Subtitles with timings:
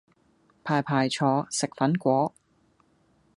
[0.63, 2.33] 排排坐，食粉果